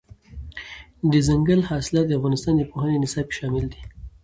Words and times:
دځنګل 1.11 1.61
حاصلات 1.69 2.05
د 2.07 2.11
افغانستان 2.19 2.53
د 2.57 2.61
پوهنې 2.71 2.95
نصاب 3.03 3.25
کې 3.29 3.35
شامل 3.39 3.65
دي. 3.71 3.81